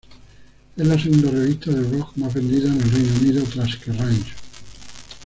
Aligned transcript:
Es 0.77 0.87
la 0.87 0.97
segunda 0.99 1.29
revista 1.29 1.69
de 1.69 1.95
rock 1.95 2.13
más 2.15 2.33
vendida 2.33 2.69
en 2.69 2.81
el 2.81 2.91
Reino 2.91 3.13
Unido 3.21 3.43
tras 3.53 3.75
"Kerrang! 3.77 4.25